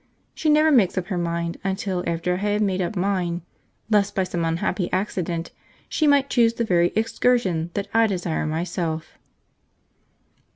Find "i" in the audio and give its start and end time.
2.33-2.37, 7.93-8.07